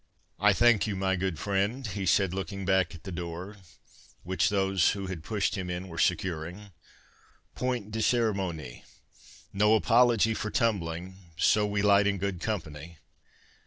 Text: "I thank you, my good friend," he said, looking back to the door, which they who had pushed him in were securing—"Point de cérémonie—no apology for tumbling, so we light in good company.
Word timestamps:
"I 0.39 0.51
thank 0.51 0.87
you, 0.87 0.95
my 0.95 1.15
good 1.15 1.37
friend," 1.37 1.85
he 1.85 2.07
said, 2.07 2.33
looking 2.33 2.65
back 2.65 2.89
to 2.89 2.99
the 2.99 3.11
door, 3.11 3.57
which 4.23 4.49
they 4.49 4.75
who 4.95 5.05
had 5.05 5.23
pushed 5.23 5.55
him 5.55 5.69
in 5.69 5.89
were 5.89 5.99
securing—"Point 5.99 7.91
de 7.91 7.99
cérémonie—no 7.99 9.75
apology 9.75 10.33
for 10.33 10.49
tumbling, 10.49 11.17
so 11.37 11.67
we 11.67 11.83
light 11.83 12.07
in 12.07 12.17
good 12.17 12.39
company. 12.39 12.97